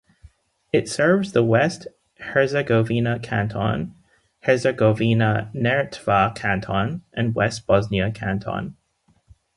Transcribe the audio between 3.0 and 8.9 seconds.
Canton, Herzegovina-Neretva Canton and West Bosnia Canton.